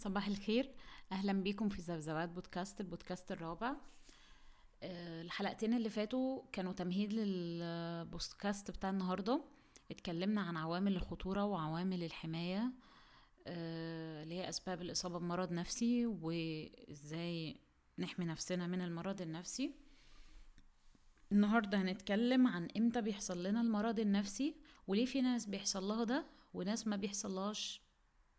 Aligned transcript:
صباح 0.00 0.26
الخير. 0.26 0.70
أهلا 1.12 1.32
بيكم 1.32 1.68
في 1.68 1.82
زبزبات 1.82 2.28
بودكاست 2.28 2.80
البودكاست 2.80 3.32
الرابع. 3.32 3.74
آه، 4.82 5.22
الحلقتين 5.22 5.74
اللي 5.74 5.90
فاتوا 5.90 6.42
كانوا 6.52 6.72
تمهيد 6.72 7.12
للبودكاست 7.12 8.70
بتاع 8.70 8.90
النهارده. 8.90 9.44
اتكلمنا 9.90 10.40
عن 10.40 10.56
عوامل 10.56 10.96
الخطورة 10.96 11.44
وعوامل 11.44 12.04
الحماية 12.04 12.72
آه، 13.46 14.22
اللي 14.22 14.34
هي 14.34 14.48
أسباب 14.48 14.82
الإصابة 14.82 15.18
بمرض 15.18 15.52
نفسي 15.52 16.06
وإزاي 16.06 17.56
نحمي 17.98 18.24
نفسنا 18.24 18.66
من 18.66 18.80
المرض 18.80 19.22
النفسي. 19.22 19.74
النهارده 21.32 21.82
هنتكلم 21.82 22.46
عن 22.46 22.68
إمتى 22.76 23.00
بيحصل 23.00 23.42
لنا 23.42 23.60
المرض 23.60 24.00
النفسي 24.00 24.56
وليه 24.86 25.06
في 25.06 25.20
ناس 25.20 25.46
بيحصل 25.46 25.84
لها 25.84 26.04
ده 26.04 26.26
وناس 26.54 26.86
ما 26.86 26.96
بيحصلهاش. 26.96 27.89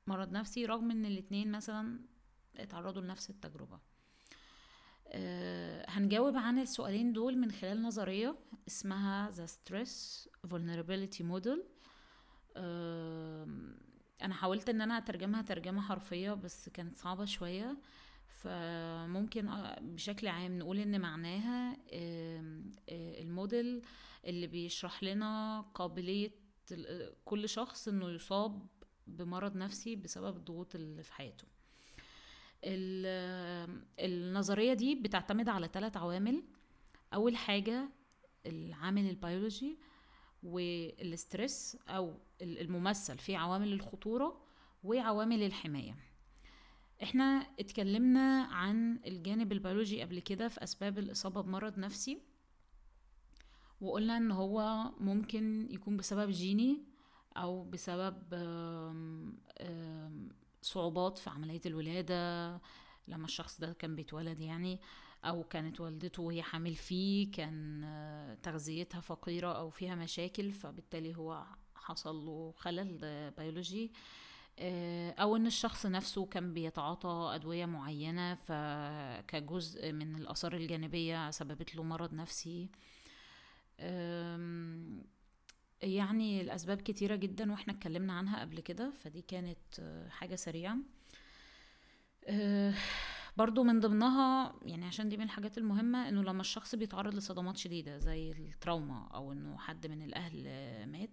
مرض 0.08 0.32
نفسي 0.32 0.66
رغم 0.66 0.92
إن 0.92 1.06
الاتنين 1.06 1.52
مثلا 1.52 2.00
اتعرضوا 2.58 3.02
لنفس 3.02 3.30
التجربة. 3.30 3.80
أه 5.08 5.86
هنجاوب 5.90 6.38
عن 6.38 6.60
السؤالين 6.60 7.14
دول 7.14 7.38
من 7.38 7.52
خلال 7.52 7.82
نظرية 7.82 8.36
اسمها 8.68 9.32
The 9.32 9.50
Stress 9.50 10.28
Vulnerability 10.48 11.24
Model. 11.24 11.60
أه 12.56 13.48
أنا 14.22 14.34
حاولت 14.34 14.70
إن 14.70 14.82
أنا 14.82 14.98
أترجمها 14.98 15.42
ترجمة 15.42 15.82
حرفية 15.82 16.32
بس 16.34 16.70
كانت 16.70 16.98
صعبة 16.98 17.26
شوية. 17.26 17.78
فممكن 18.28 19.50
بشكل 19.82 20.28
عام 20.28 20.60
نقول 20.60 20.80
إن 20.80 21.02
معناها 21.02 21.78
الموديل 22.90 23.82
اللي 24.26 24.48
بيشرح 24.48 25.04
لنا 25.04 25.62
قابلية 25.62 26.32
كل 27.26 27.50
شخص 27.50 27.88
إنه 27.88 28.10
يصاب 28.10 28.68
بمرض 29.18 29.56
نفسي 29.56 29.96
بسبب 29.96 30.38
الضغوط 30.38 30.76
اللي 30.76 31.04
في 31.04 31.14
حياته. 31.14 31.46
النظرية 34.00 34.74
دي 34.74 34.96
بتعتمد 34.96 35.50
على 35.50 35.70
ثلاث 35.74 35.98
عوامل. 35.98 36.44
أول 37.14 37.36
حاجة 37.38 37.90
العامل 38.46 39.10
البيولوجي 39.10 39.78
وال 40.44 40.77
stress 40.77 41.78
أو 41.88 42.14
الممثل 42.42 43.18
في 43.18 43.36
عوامل 43.36 43.74
الخطورة 43.74 44.42
وعوامل 44.84 45.44
الحماية. 45.44 45.96
إحنا 47.04 47.48
اتكلمنا 47.60 48.44
عن 48.44 49.00
الجانب 49.06 49.52
البيولوجي 49.52 50.02
قبل 50.02 50.20
كده 50.20 50.48
في 50.48 50.64
أسباب 50.64 51.00
الإصابة 51.00 51.42
بمرض 51.42 51.80
نفسي 51.80 52.22
وقلنا 53.82 54.18
إن 54.18 54.32
هو 54.32 54.84
ممكن 55.00 55.68
يكون 55.72 55.98
بسبب 55.98 56.30
جيني 56.30 56.84
أو 57.38 57.64
بسبب 57.64 58.16
صعوبات 60.62 61.18
في 61.18 61.30
عملية 61.30 61.62
الولادة 61.66 62.52
لما 63.08 63.26
الشخص 63.26 63.60
ده 63.62 63.74
كان 63.74 63.96
بيتولد 63.96 64.40
يعني 64.40 64.80
أو 65.26 65.44
كانت 65.44 65.82
والدته 65.82 66.24
وهي 66.24 66.44
حامل 66.44 66.76
فيه 66.76 67.32
كان 67.32 67.84
آه، 67.84 68.34
تغذيتها 68.44 69.02
فقيرة 69.02 69.58
أو 69.58 69.70
فيها 69.70 69.96
مشاكل 69.96 70.52
فبالتالي 70.52 71.16
هو 71.18 71.46
حصل 71.76 72.16
له 72.16 72.54
خلل 72.58 72.98
بيولوجي 73.38 73.92
آه، 74.60 75.12
أو 75.12 75.36
إن 75.36 75.48
الشخص 75.48 75.86
نفسه 75.86 76.26
كان 76.26 76.54
بيتعاطى 76.54 77.32
أدوية 77.36 77.66
معينة 77.66 78.36
فكجزء 78.36 79.92
من 79.92 80.16
الآثار 80.16 80.54
الجانبية 80.54 81.32
سببت 81.32 81.76
له 81.76 81.84
مرض 81.84 82.14
نفسي. 82.14 82.70
يعني 85.84 86.42
الأسباب 86.42 86.82
كتيرة 86.82 87.16
جدا 87.16 87.52
وإحنا 87.52 87.74
اتكلمنا 87.74 88.14
عنها 88.14 88.42
قبل 88.42 88.60
كده 88.60 88.92
فدي 88.92 89.22
كانت 89.22 89.80
آه، 89.80 90.10
حاجة 90.10 90.36
سريعة. 90.36 90.78
آه، 92.26 92.74
برضو 93.38 93.64
من 93.64 93.80
ضمنها 93.80 94.56
يعني 94.62 94.86
عشان 94.86 95.10
دي 95.10 95.18
من 95.18 95.24
الحاجات 95.24 95.58
المهمة 95.58 96.10
إنه 96.10 96.22
لما 96.22 96.42
الشخص 96.42 96.76
بيتعرض 96.76 97.16
لصدمات 97.16 97.58
شديدة 97.58 97.98
زي 97.98 98.32
التراوما 98.32 99.08
أو 99.14 99.32
إنه 99.32 99.58
حد 99.58 99.88
من 99.88 100.02
الأهل 100.02 100.44
مات 100.88 101.10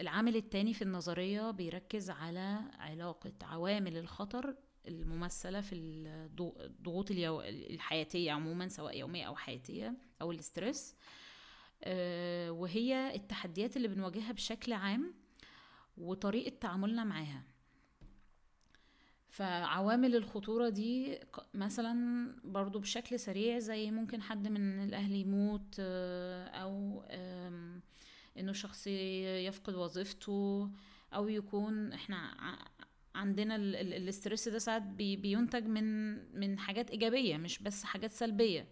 العامل 0.00 0.36
التاني 0.36 0.74
في 0.74 0.82
النظرية 0.82 1.50
بيركز 1.50 2.10
على 2.10 2.60
علاقة 2.78 3.32
عوامل 3.42 3.96
الخطر 3.96 4.54
الممثلة 4.88 5.60
في 5.60 5.74
الضغوط 5.74 7.10
الحياتية 7.10 8.32
عموما 8.32 8.68
سواء 8.68 8.98
يومية 8.98 9.24
أو 9.24 9.36
حياتية 9.36 9.94
أو 10.22 10.32
الاسترس 10.32 10.94
آه، 10.94 11.27
وهي 12.50 13.14
التحديات 13.14 13.76
اللي 13.76 13.88
بنواجهها 13.88 14.32
بشكل 14.32 14.72
عام 14.72 15.14
وطريقة 15.98 16.56
تعاملنا 16.60 17.04
معاها. 17.04 17.42
فعوامل 19.30 20.16
الخطورة 20.16 20.68
دي 20.68 21.18
مثلا 21.54 21.94
برضو 22.44 22.78
بشكل 22.78 23.20
سريع 23.20 23.58
زي 23.58 23.90
ممكن 23.90 24.22
حد 24.22 24.48
من 24.48 24.84
الأهل 24.84 25.12
يموت 25.12 25.76
آه، 25.80 26.46
أو 26.46 27.02
إنه 28.38 28.52
شخص 28.52 28.86
يفقد 28.86 29.74
وظيفته 29.74 30.70
أو 31.14 31.28
يكون 31.28 31.92
إحنا 31.92 32.18
عندنا 33.14 33.56
الاسترس 33.56 34.48
ده 34.48 34.58
ساعات 34.58 34.82
بينتج 34.82 35.66
من 35.66 36.14
من 36.40 36.58
حاجات 36.58 36.90
إيجابية 36.90 37.36
مش 37.36 37.58
بس 37.62 37.84
حاجات 37.84 38.10
سلبية. 38.10 38.60
آه، 38.60 38.66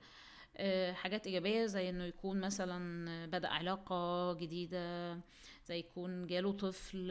حاجات 0.92 1.26
إيجابية 1.26 1.66
زي 1.66 1.90
إنه 1.90 2.04
يكون 2.04 2.40
مثلا 2.40 3.26
بدأ 3.26 3.48
علاقة 3.48 4.32
جديدة 4.32 5.14
زي 5.66 5.78
يكون 5.78 6.26
جاله 6.26 6.52
طفل 6.52 7.10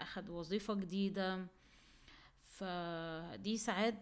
أخد 0.00 0.30
وظيفة 0.30 0.74
جديدة. 0.74 1.46
فدي 2.42 3.56
ساعات 3.56 3.94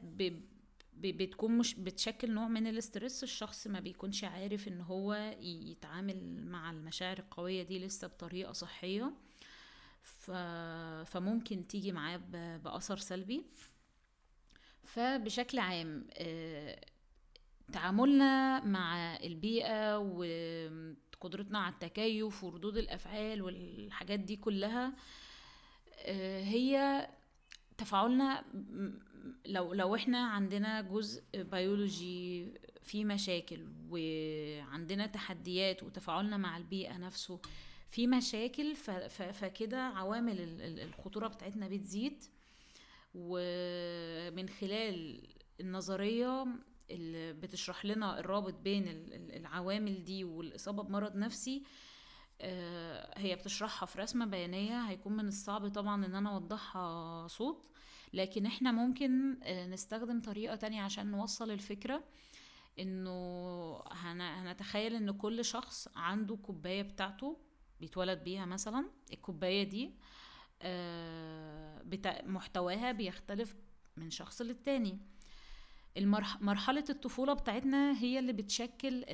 بتكون 0.97 1.59
مش 1.59 1.75
بتشكل 1.75 2.31
نوع 2.31 2.49
من 2.49 2.67
الاسترس. 2.67 3.23
الشخص 3.23 3.67
ما 3.67 3.81
بيكونش 3.81 4.25
عارف 4.25 4.69
إن 4.69 4.81
هو 4.81 5.35
يتعامل 5.41 6.47
مع 6.47 6.71
المشاعر 6.71 7.19
القوية 7.19 7.63
دي 7.63 7.79
لسه 7.87 8.07
بطريقة 8.09 8.53
صحية. 8.53 9.13
ف... 10.03 10.31
فممكن 11.11 11.67
تيجي 11.67 11.93
معاه 11.93 12.17
بأثر 12.65 12.97
سلبي. 12.97 13.45
فبشكل 14.85 15.59
عام 15.59 16.07
آه، 16.13 16.81
تعاملنا 17.73 18.65
مع 18.65 19.17
البيئة 19.17 19.99
وقدرتنا 19.99 21.59
على 21.59 21.73
التكيف 21.75 22.45
وردود 22.45 22.77
الأفعال 22.77 23.43
والحاجات 23.43 24.21
دي 24.21 24.37
كلها 24.37 24.93
آه، 26.03 26.43
هي 26.43 27.07
تفاعلنا 27.79 28.45
لو 29.47 29.75
لو 29.75 29.95
إحنا 29.95 30.19
عندنا 30.27 30.81
جزء 30.81 31.23
بيولوجي 31.35 32.47
فيه 32.83 33.05
مشاكل 33.05 33.69
وعندنا 33.91 35.07
تحديات 35.07 35.83
وتفاعلنا 35.83 36.37
مع 36.37 36.57
البيئة 36.57 36.97
نفسه 36.97 37.41
في 37.91 38.07
مشاكل 38.07 38.77
فكده 39.33 39.81
عوامل 39.81 40.37
الخطورة 40.61 41.29
بتاعتنا 41.29 41.69
بتزيد. 41.69 42.25
ومن 43.15 44.49
خلال 44.49 45.23
النظرية 45.61 46.47
اللي 46.91 47.33
بتشرح 47.33 47.85
لنا 47.85 48.19
الرابط 48.21 48.55
بين 48.55 48.85
العوامل 49.13 50.05
دي 50.05 50.25
والإصابة 50.25 50.83
بمرض 50.83 51.17
نفسي 51.17 51.63
آه، 52.41 53.19
هي 53.19 53.37
بتشرحها 53.37 53.87
في 53.87 53.99
رسمة 53.99 54.27
بيانية 54.27 54.81
هيكون 54.83 55.13
من 55.17 55.29
الصعب 55.29 55.69
طبعا 55.69 56.07
إن 56.07 56.15
أنا 56.15 56.31
أوضحها 56.35 57.27
صوت 57.29 57.67
لكن 58.13 58.47
إحنا 58.47 58.73
ممكن 58.73 59.41
آه، 59.43 59.67
نستخدم 59.67 60.21
طريقة 60.21 60.57
تانية 60.57 60.83
عشان 60.83 61.11
نوصل 61.11 61.51
الفكرة 61.51 62.05
إنه 62.79 63.83
هنتخيل 63.93 64.95
إن 64.95 65.11
كل 65.11 65.45
شخص 65.45 65.89
عنده 65.97 66.37
كوباية 66.37 66.83
بتاعته 66.83 67.37
بيتولد 67.81 68.25
بيها 68.25 68.45
مثلا 68.47 68.91
الكوباية 69.13 69.63
دي 69.63 69.95
آه، 70.63 71.83
محتواها 72.25 72.93
بيختلف 72.93 73.57
من 73.97 74.11
شخص 74.11 74.43
للتاني. 74.43 74.99
مرحلة 76.41 76.85
الطفولة 76.91 77.33
بتاعتنا 77.33 77.99
هي 78.03 78.19
اللي 78.19 78.33
بتشكل 78.33 79.05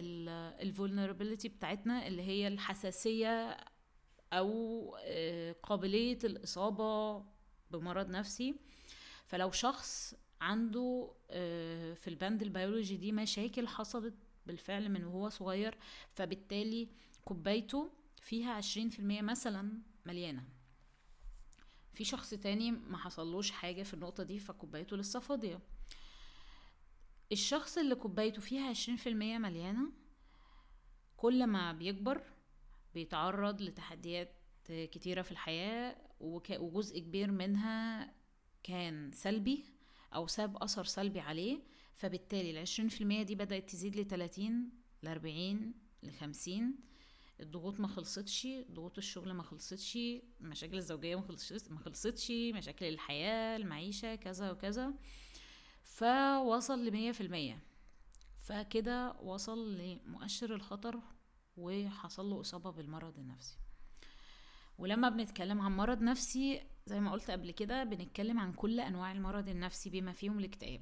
ال 0.63 0.69
vulnerability 0.69 1.49
بتاعتنا 1.49 2.07
اللي 2.07 2.23
هي 2.23 2.49
الحساسية 2.49 3.57
أو 4.33 4.97
آه، 5.01 5.53
قابلية 5.63 6.19
الإصابة 6.25 7.25
بمرض 7.71 8.09
نفسي. 8.11 8.55
فلو 9.27 9.51
شخص 9.51 10.15
عنده 10.41 11.13
آه، 11.31 11.95
في 11.95 12.09
البند 12.09 12.43
البيولوجي 12.43 12.97
دي 12.97 13.13
مشاكل 13.13 13.69
حصلت 13.69 14.15
بالفعل 14.47 14.89
من 14.89 15.05
وهو 15.05 15.29
صغير 15.29 15.79
فبالتالي 16.15 16.89
كوبايته 17.25 17.91
فيها 18.21 18.53
عشرين 18.53 18.89
في 18.89 18.99
المية 18.99 19.23
مثلا 19.23 19.73
مليانة. 20.07 20.45
في 21.95 22.05
شخص 22.05 22.31
تاني 22.31 22.71
ما 22.71 22.97
حصلوش 22.99 23.51
حاجة 23.51 23.83
في 23.83 23.95
النقطة 23.95 24.23
دي 24.23 24.39
فكوبايته 24.39 24.97
لسه 24.97 25.21
فاضية. 25.21 25.61
الشخص 27.33 27.79
اللي 27.79 27.95
كوبايته 27.95 28.41
فيها 28.41 28.69
عشرين 28.69 28.97
في 28.97 29.09
المية 29.09 29.39
مليانة 29.39 29.93
كل 31.17 31.47
ما 31.47 31.73
بيكبر 31.73 32.23
بيتعرض 32.95 33.63
لتحديات 33.63 34.33
كتيرة 34.69 35.23
في 35.23 35.31
الحياة 35.33 35.97
وجزء 36.21 36.99
كبير 36.99 37.31
منها 37.31 38.13
كان 38.63 39.11
سلبي 39.13 39.65
أو 40.15 40.27
ساب 40.27 40.63
أثر 40.63 40.85
سلبي 40.85 41.21
عليه 41.21 41.59
فبالتالي 41.97 42.51
العشرين 42.51 42.89
في 42.89 43.01
المية 43.01 43.23
دي 43.23 43.35
بدأت 43.35 43.71
تزيد 43.71 43.97
لتلاتين 43.97 44.71
لأربعين 45.03 45.75
لخمسين 46.03 46.79
الضغوط 47.41 47.81
ما 47.81 47.89
خلصتش 47.89 48.49
ضغوط 48.71 48.99
الشغل 48.99 49.33
ما 49.33 49.43
خلصتش 49.43 49.99
المشاكل 50.41 50.77
الزوجية 50.77 51.17
ما 51.17 51.23
خلصتش 51.23 51.71
ما 51.71 51.79
خلصتش 51.79 52.31
مشاكل 52.31 52.87
الحياة 52.87 53.57
المعيشة 53.57 54.15
كذا 54.15 54.51
وكذا. 54.51 54.95
فوصل 55.97 56.85
لمية 56.85 57.13
في 57.13 57.21
المية. 57.21 57.59
فكده 58.41 59.13
وصل 59.13 59.77
لمؤشر 59.79 60.55
الخطر 60.55 61.01
وحصل 61.57 62.31
له 62.31 62.41
إصابة 62.41 62.71
بالمرض 62.71 63.19
النفسي. 63.19 63.57
ولما 64.79 65.09
بنتكلم 65.09 65.61
عن 65.61 65.77
مرض 65.77 66.03
نفسي 66.03 66.63
زي 66.87 67.01
ما 67.01 67.13
قلت 67.13 67.31
قبل 67.31 67.51
كده 67.51 67.85
بنتكلم 67.85 68.41
عن 68.41 68.53
كل 68.53 68.81
أنواع 68.81 69.13
المرض 69.13 69.49
النفسي 69.49 69.91
بما 69.91 70.13
فيهم 70.13 70.39
الاكتئاب. 70.39 70.81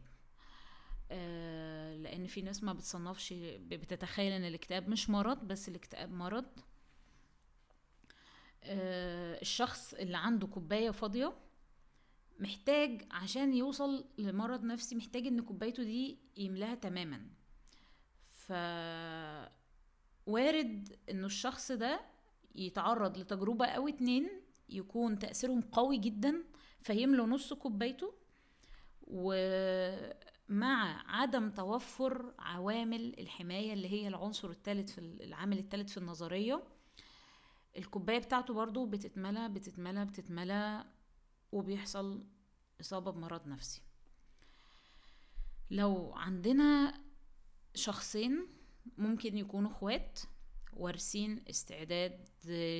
آه، 1.11 1.97
لأن 1.97 2.27
في 2.27 2.43
ناس 2.43 2.65
ما 2.65 2.73
بتصنفش 2.73 3.33
بتتخيل 3.59 4.33
إن 4.33 4.45
الاكتئاب 4.45 4.89
مش 4.89 5.11
مرض 5.11 5.39
بس 5.39 5.69
الاكتئاب 5.69 6.13
مرض. 6.13 6.47
آه، 8.65 9.41
الشخص 9.41 9.95
اللي 9.95 10.17
عنده 10.17 10.47
كوباية 10.47 10.91
فاضية 10.91 11.44
محتاج 12.39 13.07
عشان 13.11 13.55
يوصل 13.55 14.05
لمرض 14.19 14.65
نفسي 14.65 14.95
محتاج 14.97 15.27
إن 15.27 15.41
كوبايته 15.41 15.83
دي 15.83 16.19
يملاها 16.37 16.75
تماما. 16.75 17.27
ف 18.31 18.53
وارد 20.27 20.97
انه 21.11 21.27
الشخص 21.27 21.73
ده 21.73 22.01
يتعرض 22.55 23.19
لتجربة 23.19 23.67
أو 23.67 23.89
اتنين 23.89 24.31
يكون 24.69 25.19
تأثيرهم 25.19 25.61
قوي 25.61 25.99
جدا 25.99 26.45
فيملوا 26.81 27.27
نص 27.27 27.53
كوبايته 27.53 28.15
ومع 29.03 31.03
عدم 31.21 31.51
توفر 31.51 32.35
عوامل 32.39 33.21
الحماية 33.21 33.73
اللي 33.73 33.89
هي 33.89 34.09
العنصر 34.09 34.51
الثالث 34.51 34.93
في 34.93 34.99
العامل 35.01 35.59
الثالث 35.59 35.91
في 35.93 35.99
النظرية 35.99 36.63
الكوباية 37.77 38.19
بتاعته 38.19 38.55
برضو 38.55 38.87
بتتملى 38.87 39.49
بتتملى 39.49 40.05
بتتملى 40.05 40.85
وبيحصل 41.55 42.25
إصابة 42.81 43.11
بمرض 43.11 43.47
نفسي 43.47 43.83
لو 45.71 46.13
عندنا 46.15 47.01
شخصين 47.75 48.47
ممكن 48.99 49.39
يكونوا 49.39 49.71
إخوات 49.71 50.21
وارثين 50.73 51.45
استعداد 51.51 52.29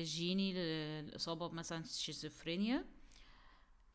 جيني 0.03 0.53
للإصابة 0.53 1.47
بمثلا 1.47 1.83
شيزوفرينيا 1.83 2.85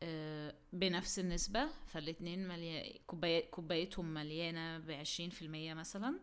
آه، 0.03 0.55
بنفس 0.73 1.19
النسبة 1.19 1.69
فالاتنين. 1.87 2.47
كوباي... 3.07 3.41
كوبايتهم 3.41 4.13
مليانة 4.13 4.77
بعشرين 4.77 5.29
في 5.29 5.41
المية 5.41 5.73
مثلا 5.73 6.19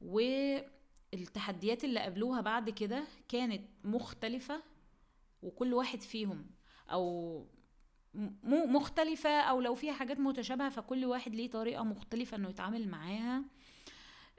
والتحديات 0.00 1.84
اللي 1.84 2.00
قابلوها 2.00 2.40
بعد 2.40 2.70
كده 2.70 3.04
كانت 3.28 3.68
مختلفة 3.84 4.62
وكل 5.42 5.74
واحد 5.74 6.00
فيهم 6.00 6.50
أو 6.90 7.46
مو 8.14 8.66
مختلفة 8.66 9.40
أو 9.40 9.60
لو 9.60 9.74
فيها 9.74 9.92
حاجات 9.92 10.20
متشابهة 10.20 10.68
فكل 10.68 11.04
واحد 11.04 11.34
ليه 11.34 11.50
طريقة 11.50 11.84
مختلفة 11.84 12.36
إنه 12.36 12.48
يتعامل 12.48 12.88
معاها. 12.88 13.42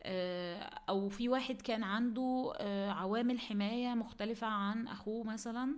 آه، 0.04 0.60
أو 0.90 1.10
في 1.10 1.30
واحد 1.30 1.62
كان 1.62 1.84
عنده 1.84 2.54
آه، 2.58 2.92
عوامل 2.92 3.40
حماية 3.40 3.94
مختلفة 3.94 4.48
عن 4.48 4.88
أخوه 4.88 5.24
مثلا. 5.24 5.78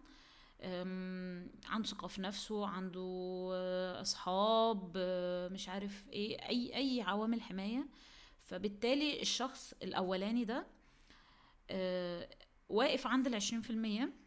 عنده 1.65 1.83
ثقة 1.87 2.07
في 2.07 2.21
نفسه 2.21 2.67
عنده 2.67 3.49
آه، 3.53 4.01
أصحاب 4.01 4.97
مش 5.51 5.69
عارف 5.69 6.05
إيه 6.13 6.41
أي 6.49 6.75
أي 6.75 7.01
عوامل 7.01 7.41
حماية. 7.41 7.87
فبالتالي 8.43 9.21
الشخص 9.21 9.73
الأولاني 9.83 10.45
ده 10.45 10.67
واقف 12.69 13.07
عند 13.07 13.27
العشرين 13.27 13.61
في 13.61 13.69
المية. 13.69 14.24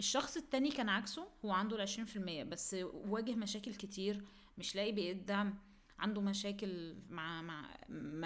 الشخص 0.00 0.36
التاني 0.36 0.70
كان 0.70 0.88
عكسه 0.88 1.28
هو 1.44 1.50
عنده 1.52 1.76
العشرين 1.76 2.06
في 2.06 2.16
المية 2.16 2.44
بس 2.44 2.76
واجه 2.92 3.34
مشاكل 3.34 3.74
كتير 3.74 4.24
مش 4.58 4.76
لاقي 4.76 4.92
بيقدم 4.92 5.54
عنده 5.98 6.20
مشاكل 6.20 6.96
مع 7.10 7.42
مع 7.42 7.76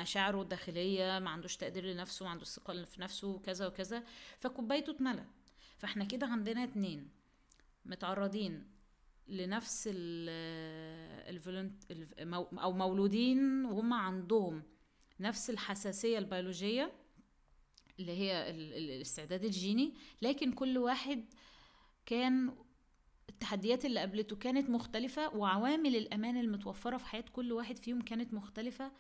مشاعره 0.03 0.43
الداخلية 0.43 1.19
ما 1.19 1.31
عندوش 1.31 1.57
تقدير 1.57 1.87
لنفسه 1.87 2.25
ما 2.25 2.31
عندوش 2.31 2.49
ثقة 2.49 2.85
في 2.85 3.01
نفسه 3.01 3.29
وكذا 3.29 3.67
وكذا 3.67 4.05
فكوبايته 4.39 4.91
اتملت 4.91 5.27
فاحنا 5.79 6.05
كده 6.05 6.27
عندنا 6.27 6.65
اتنين 6.65 7.11
متعرضين 7.85 8.71
لنفس 9.29 9.89
الفولنت 11.29 11.85
أو 12.63 12.73
مولودين 12.73 13.65
وهم 13.65 13.93
عندهم 13.93 14.63
نفس 15.21 15.51
الحساسية 15.51 16.19
البيولوجية 16.19 16.93
اللي 18.01 18.13
هي 18.13 18.51
الاستعداد 18.51 19.45
الجيني 19.45 19.95
لكن 20.23 20.53
كل 20.53 20.79
واحد 20.79 21.25
كان 22.07 22.55
التحديات 23.29 23.85
اللي 23.85 24.01
قابلته 24.01 24.37
كانت 24.37 24.71
مختلفة 24.71 25.37
وعوامل 25.37 25.97
الأمان 25.97 26.37
المتوفرة 26.37 26.97
في 26.97 27.07
حياة 27.07 27.25
كل 27.33 27.53
واحد 27.53 27.79
فيهم 27.79 28.01
كانت 28.01 28.35
مختلفة. 28.35 28.93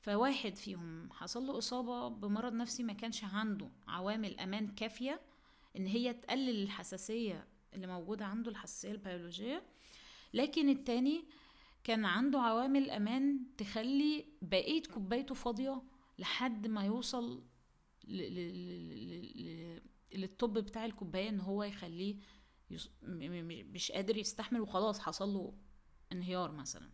فواحد 0.00 0.56
فيهم 0.56 1.12
حصل 1.12 1.46
له 1.46 1.58
إصابة 1.58 2.08
بمرض 2.08 2.52
نفسي 2.52 2.82
ما 2.82 2.92
كانش 2.92 3.24
عنده 3.24 3.70
عوامل 3.88 4.40
أمان 4.40 4.68
كافية 4.68 5.20
إن 5.76 5.86
هي 5.86 6.14
تقلل 6.14 6.62
الحساسية 6.62 7.46
اللي 7.74 7.86
موجودة 7.86 8.24
عنده 8.24 8.50
الحساسية 8.50 8.92
البيولوجية. 8.92 9.62
لكن 10.34 10.68
التاني 10.68 11.24
كان 11.84 12.04
عنده 12.04 12.40
عوامل 12.40 12.90
أمان 12.90 13.40
تخلي 13.58 14.24
بقية 14.42 14.82
كوبايته 14.82 15.34
فاضية 15.34 15.82
لحد 16.18 16.66
ما 16.66 16.84
يوصل 16.84 17.44
للطب 20.14 20.58
بتاع 20.58 20.84
الكوباية 20.84 21.28
إن 21.28 21.40
هو 21.40 21.62
يخليه 21.62 22.16
مش 23.62 23.92
قادر 23.92 24.16
يستحمل 24.16 24.60
وخلاص 24.60 25.00
حصل 25.00 25.28
له 25.28 25.54
انهيار 26.12 26.52
مثلا. 26.52 26.90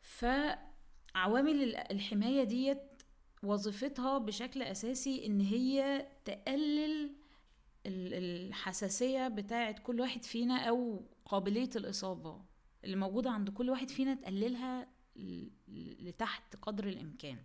فعوامل 0.00 1.76
الحماية 1.76 2.44
ديت 2.44 3.02
وظيفتها 3.42 4.18
بشكل 4.18 4.62
أساسي 4.62 5.26
إن 5.26 5.40
هي 5.40 6.06
تقلل 6.24 7.16
الحساسية 7.86 9.28
بتاعة 9.28 9.80
كل 9.80 10.00
واحد 10.00 10.24
فينا 10.24 10.68
أو 10.68 11.06
قابلية 11.24 11.70
الإصابة. 11.76 12.44
اللي 12.84 12.96
موجودة 12.96 13.30
عند 13.30 13.50
كل 13.50 13.70
واحد 13.70 13.90
فينا 13.90 14.14
تقللها 14.14 14.95
لتحت 16.00 16.56
قدر 16.56 16.86
الإمكان. 16.88 17.38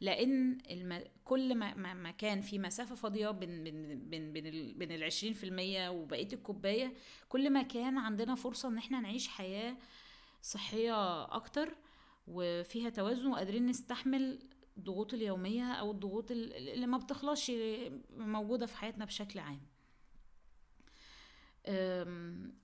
لأن 0.00 0.58
الم... 0.70 1.04
كل 1.24 1.54
ما, 1.54 1.94
ما 1.94 2.10
كان 2.10 2.40
في 2.40 2.58
مسافة 2.58 2.94
فاضية 2.94 3.30
بين 3.30 3.64
بين 3.64 4.08
بين 4.10 4.32
بين, 4.32 4.78
بين 4.78 4.92
ال 4.92 5.12
20% 5.12 5.94
وبقية 5.94 6.28
الكوباية 6.32 6.92
كل 7.28 7.50
ما 7.50 7.62
كان 7.62 7.98
عندنا 7.98 8.34
فرصة 8.34 8.68
إن 8.68 8.78
إحنا 8.78 9.00
نعيش 9.00 9.28
حياة 9.28 9.76
صحية 10.42 11.24
أكتر 11.24 11.74
وفيها 12.28 12.90
توازن 12.90 13.26
وقادرين 13.26 13.66
نستحمل 13.66 14.38
الضغوط 14.76 15.14
اليومية 15.14 15.72
أو 15.72 15.90
الضغوط 15.90 16.30
اللي 16.30 16.86
ما 16.86 16.98
بتخلصش 16.98 17.52
موجودة 18.16 18.66
في 18.66 18.76
حياتنا 18.76 19.04
بشكل 19.04 19.38
عام. 19.38 19.60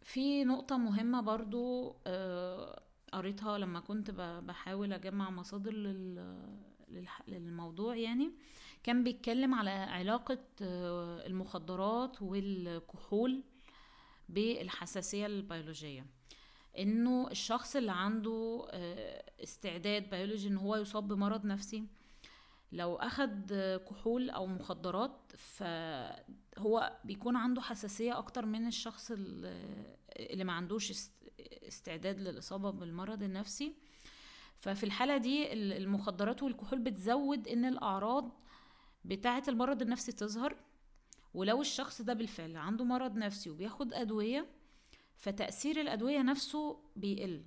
في 0.02 0.44
نقطة 0.44 0.76
مهمة 0.76 1.20
برضو 1.20 1.96
آه، 2.06 2.82
قريتها 3.16 3.58
لما 3.58 3.80
كنت 3.80 4.10
بحاول 4.46 4.92
أجمع 4.92 5.30
مصادر 5.30 5.72
للموضوع 7.28 7.96
يعني 7.96 8.30
كان 8.82 9.04
بيتكلم 9.04 9.54
على 9.54 9.70
علاقة 9.70 10.38
آه، 10.62 11.26
المخدرات 11.26 12.22
والكحول 12.22 13.42
بالحساسية 14.28 15.26
البيولوجية. 15.26 16.06
إنه 16.78 17.30
الشخص 17.30 17.76
اللي 17.76 17.92
عنده 17.92 18.66
آه، 18.70 19.32
استعداد 19.42 20.10
بيولوجي 20.10 20.48
إن 20.48 20.56
هو 20.56 20.76
يصاب 20.76 21.08
بمرض 21.08 21.46
نفسي 21.46 21.84
لو 22.72 22.96
أخد 22.96 23.52
كحول 23.90 24.30
أو 24.30 24.46
مخدرات 24.46 25.32
فهو 25.36 26.98
بيكون 27.04 27.36
عنده 27.36 27.60
حساسية 27.62 28.18
أكتر 28.18 28.46
من 28.46 28.66
الشخص 28.66 29.12
اللي 30.16 30.44
ما 30.44 30.52
عندوش 30.52 31.08
استعداد 31.68 32.20
للإصابة 32.20 32.70
بالمرض 32.70 33.22
النفسي. 33.22 33.74
ففي 34.60 34.84
الحالة 34.84 35.16
دي 35.16 35.52
المخدرات 35.52 36.42
والكحول 36.42 36.78
بتزود 36.78 37.48
إن 37.48 37.64
الأعراض 37.64 38.30
بتاعة 39.04 39.42
المرض 39.48 39.82
النفسي 39.82 40.12
تظهر. 40.12 40.56
ولو 41.34 41.60
الشخص 41.60 42.02
ده 42.02 42.12
بالفعل 42.12 42.56
عنده 42.56 42.84
مرض 42.84 43.16
نفسي 43.16 43.50
وبياخد 43.50 43.92
أدوية 43.94 44.46
فتأثير 45.16 45.80
الأدوية 45.80 46.22
نفسه 46.22 46.80
بيقل. 46.96 47.42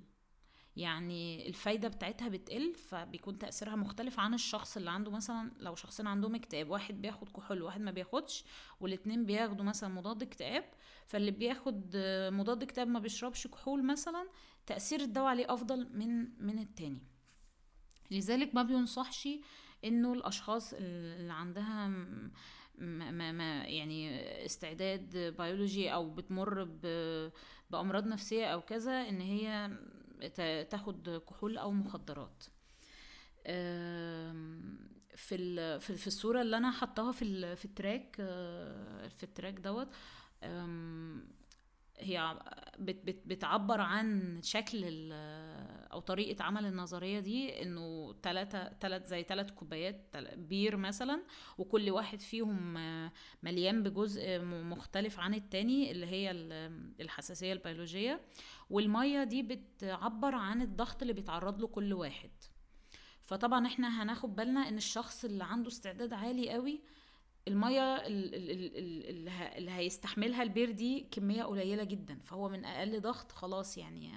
يعني 0.77 1.47
الفايدة 1.47 1.87
بتاعتها 1.87 2.27
بتقل 2.27 2.75
فبيكون 2.75 3.37
تأثيرها 3.37 3.75
مختلف 3.75 4.19
عن 4.19 4.33
الشخص 4.33 4.77
اللي 4.77 4.91
عنده 4.91 5.11
مثلا 5.11 5.51
لو 5.59 5.75
شخصين 5.75 6.07
عندهم 6.07 6.35
اكتئاب 6.35 6.69
واحد 6.69 7.01
بياخد 7.01 7.29
كحول 7.29 7.61
وواحد 7.61 7.81
ما 7.81 7.91
بياخدش 7.91 8.43
والاتنين 8.79 9.25
بياخدوا 9.25 9.65
مثلا 9.65 9.89
مضاد 9.89 10.21
اكتئاب 10.23 10.63
فاللي 11.07 11.31
بياخد 11.31 11.97
مضاد 12.31 12.63
اكتئاب 12.63 12.87
ما 12.87 12.99
بيشربش 12.99 13.47
كحول 13.47 13.85
مثلا 13.85 14.27
تأثير 14.65 15.01
الدواء 15.01 15.27
عليه 15.27 15.53
أفضل 15.53 15.89
من 15.93 16.43
من 16.45 16.59
التاني. 16.59 17.01
لذلك 18.11 18.55
ما 18.55 18.63
بينصحش 18.63 19.29
إنه 19.85 20.13
الأشخاص 20.13 20.73
اللي 20.73 21.33
عندها 21.33 21.87
ما 22.77 23.31
ما 23.31 23.63
يعني 23.63 24.21
استعداد 24.45 25.17
بيولوجي 25.37 25.93
أو 25.93 26.09
بتمر 26.09 26.63
بأمراض 27.69 28.07
نفسية 28.07 28.45
أو 28.45 28.61
كذا 28.61 29.09
إن 29.09 29.21
هي 29.21 29.77
تاخد 30.69 31.21
كحول 31.29 31.57
أو 31.57 31.71
مخدرات. 31.71 32.43
في 35.15 35.79
في 35.79 36.07
الصورة 36.07 36.41
اللي 36.41 36.57
أنا 36.57 36.71
حطاها 36.71 37.11
في 37.11 37.55
في 37.55 37.65
التراك 37.65 38.15
في 39.17 39.23
التراك 39.23 39.53
دوت 39.53 39.87
هي 41.99 42.39
بت 42.79 43.05
بت 43.05 43.21
بتعبر 43.25 43.81
عن 43.81 44.39
شكل 44.43 44.83
أو 45.91 45.99
طريقة 45.99 46.43
عمل 46.43 46.65
النظرية 46.65 47.19
دي 47.19 47.61
إنه 47.61 48.13
ثلاثة 48.23 48.69
ثلاث 48.81 49.07
زي 49.07 49.23
ثلاث 49.23 49.51
كوبايات 49.51 50.17
بير 50.35 50.77
مثلا 50.77 51.23
وكل 51.57 51.89
واحد 51.89 52.21
فيهم 52.21 52.73
مليان 53.43 53.83
بجزء 53.83 54.39
مختلف 54.43 55.19
عن 55.19 55.33
التاني 55.33 55.91
اللي 55.91 56.05
هي 56.05 56.31
الحساسية 56.99 57.53
البيولوجية. 57.53 58.21
والمية 58.69 59.23
دي 59.23 59.43
بتعبر 59.43 60.35
عن 60.35 60.61
الضغط 60.61 61.01
اللي 61.01 61.13
بيتعرض 61.13 61.61
له 61.61 61.67
كل 61.67 61.93
واحد. 61.93 62.31
فطبعا 63.25 63.67
إحنا 63.67 64.03
هناخد 64.03 64.35
بالنا 64.35 64.59
إن 64.69 64.77
الشخص 64.77 65.25
اللي 65.25 65.43
عنده 65.43 65.67
استعداد 65.67 66.13
عالي 66.13 66.49
قوي 66.49 66.81
المية 67.47 67.95
اللي 69.57 69.71
هيستحملها 69.71 70.43
البير 70.43 70.71
دي 70.71 71.07
كمية 71.11 71.43
قليلة 71.43 71.83
جدا 71.83 72.19
فهو 72.23 72.49
من 72.49 72.65
أقل 72.65 73.01
ضغط 73.01 73.31
خلاص 73.31 73.77
يعني 73.77 74.11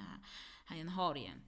هينهار 0.68 1.16
يعني. 1.16 1.42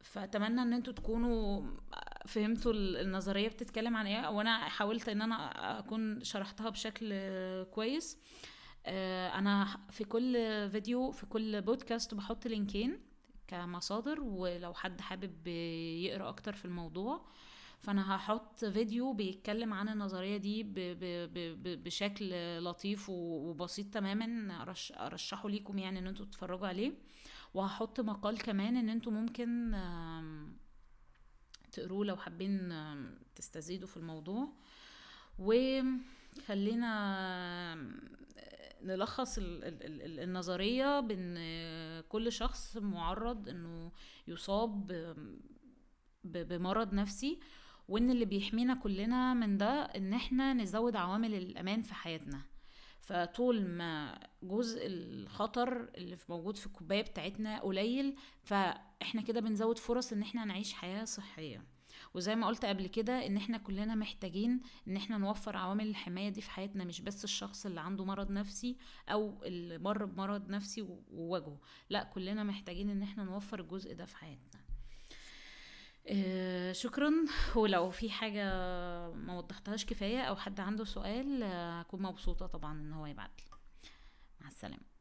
فأتمنى 0.00 0.62
إن 0.62 0.72
أنتوا 0.72 0.92
تكونوا 0.92 1.62
فهمتوا 2.26 2.72
النظرية 2.74 3.48
بتتكلم 3.48 3.96
عن 3.96 4.06
إيه 4.06 4.28
وأنا 4.30 4.68
حاولت 4.68 5.08
إن 5.08 5.22
أنا 5.22 5.78
أكون 5.78 6.24
شرحتها 6.24 6.70
بشكل 6.70 7.14
كويس. 7.64 8.18
أنا 8.86 9.86
في 9.90 10.04
كل 10.04 10.32
فيديو 10.70 11.10
في 11.10 11.26
كل 11.26 11.62
بودكاست 11.62 12.14
بحط 12.14 12.46
لينكين 12.46 13.00
كمصادر 13.48 14.20
ولو 14.20 14.74
حد 14.74 15.00
حابب 15.00 15.46
يقرأ 15.46 16.28
أكتر 16.28 16.52
في 16.52 16.64
الموضوع. 16.64 17.26
فانا 17.84 18.16
هحط 18.16 18.64
فيديو 18.64 19.12
بيتكلم 19.12 19.72
عن 19.72 19.88
النظرية 19.88 20.36
دي 20.36 20.62
ب 20.62 20.74
ب 20.74 21.04
ب 21.62 21.84
بشكل 21.84 22.58
لطيف 22.64 23.10
وبسيط 23.10 23.94
تماما 23.94 24.62
أرشحه 25.00 25.48
ليكم 25.48 25.78
يعني 25.78 25.98
إن 25.98 26.06
أنتوا 26.06 26.26
تتفرجوا 26.26 26.66
عليه. 26.66 26.92
وهحط 27.54 28.00
مقال 28.00 28.38
كمان 28.38 28.76
إن 28.76 28.88
أنتوا 28.88 29.12
ممكن 29.12 29.76
تقروه 31.72 32.04
لو 32.06 32.16
حابين 32.16 32.74
تستزيدوا 33.34 33.88
في 33.88 33.96
الموضوع. 33.96 34.48
وخلينا 35.38 36.84
نلخص 38.82 39.38
النظرية 39.38 41.00
بإن 41.00 41.38
كل 42.08 42.32
شخص 42.32 42.76
معرض 42.76 43.48
إنه 43.48 43.92
يصاب 44.28 44.92
بمرض 46.24 46.94
نفسي. 46.94 47.40
وإن 47.88 48.10
اللي 48.10 48.24
بيحمينا 48.24 48.74
كلنا 48.74 49.34
من 49.34 49.56
ده 49.58 49.82
إن 49.82 50.12
إحنا 50.14 50.52
نزود 50.52 50.96
عوامل 50.96 51.34
الأمان 51.34 51.82
في 51.82 51.94
حياتنا. 51.94 52.42
فطول 53.00 53.66
ما 53.66 54.18
جزء 54.42 54.80
الخطر 54.86 55.88
اللي 55.96 56.16
موجود 56.28 56.56
في 56.56 56.66
الكوباية 56.66 57.02
بتاعتنا 57.02 57.60
قليل 57.60 58.16
فإحنا 58.42 59.22
كده 59.22 59.40
بنزود 59.40 59.78
فرص 59.78 60.12
إن 60.12 60.22
إحنا 60.22 60.44
نعيش 60.44 60.72
حياة 60.72 61.04
صحية. 61.04 61.64
وزي 62.14 62.34
ما 62.36 62.46
قلت 62.46 62.64
قبل 62.64 62.86
كده 62.86 63.26
إن 63.26 63.36
إحنا 63.36 63.58
كلنا 63.58 63.94
محتاجين 63.94 64.60
إن 64.88 64.96
إحنا 64.96 65.18
نوفر 65.18 65.56
عوامل 65.56 65.86
الحماية 65.88 66.28
دي 66.28 66.40
في 66.40 66.50
حياتنا 66.50 66.84
مش 66.84 67.00
بس 67.00 67.24
الشخص 67.24 67.66
اللي 67.66 67.80
عنده 67.80 68.04
مرض 68.04 68.30
نفسي 68.30 68.76
أو 69.08 69.42
اللي 69.44 69.78
مر 69.78 70.04
بمرض 70.04 70.48
نفسي 70.50 70.86
وواجهه 71.12 71.60
لأ 71.90 72.04
كلنا 72.04 72.44
محتاجين 72.44 72.90
إن 72.90 73.02
إحنا 73.02 73.24
نوفر 73.24 73.60
الجزء 73.60 73.94
ده 73.94 74.04
في 74.04 74.16
حياتنا. 74.16 74.63
آه، 76.06 76.72
شكرا. 76.72 77.12
ولو 77.56 77.90
في 77.90 78.10
حاجة 78.10 78.44
ما 79.10 79.38
وضحتهاش 79.38 79.84
كفاية 79.86 80.22
أو 80.22 80.36
حد 80.36 80.60
عنده 80.60 80.84
سؤال 80.84 81.42
آه، 81.42 81.86
مبسوطة 81.92 82.46
طبعا 82.46 82.72
إن 82.72 82.92
هو 82.92 83.06
يبعتلي. 83.06 83.44
مع 84.40 84.48
السلامة. 84.48 84.93